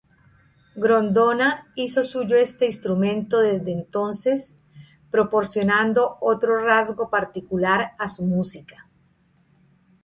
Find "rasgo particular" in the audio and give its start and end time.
6.57-7.91